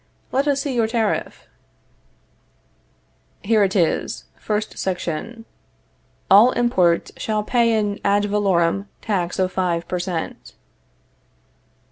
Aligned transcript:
Let 0.31 0.47
us 0.47 0.61
see 0.61 0.73
your 0.73 0.87
tariff. 0.87 1.45
Here 3.43 3.63
it 3.63 3.75
is: 3.75 4.23
Section 4.47 4.75
First. 4.81 5.45
All 6.31 6.51
imports 6.53 7.11
shall 7.17 7.43
pay 7.43 7.77
an 7.77 7.99
ad 8.03 8.25
valorem 8.25 8.87
tax 9.03 9.37
of 9.37 9.51
five 9.51 9.87
per 9.87 9.99
cent. 9.99 10.55